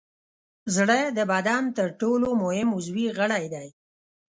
زړه 0.75 0.99
د 1.17 1.19
بدن 1.31 1.63
تر 1.77 1.87
ټولو 2.01 2.27
مهم 2.43 2.69
عضوي 2.77 3.07
غړی 3.17 3.45
دی. 3.53 3.67